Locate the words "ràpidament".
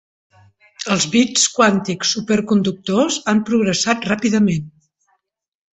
4.13-4.71